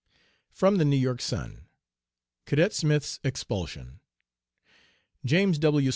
(From 0.51 0.77
the 0.77 0.83
New 0.83 0.95
York 0.95 1.21
Sun.) 1.21 1.67
CADET 2.47 2.73
SMITH'S 2.73 3.19
EXPULSION. 3.23 3.99
"James 5.23 5.59
W. 5.59 5.89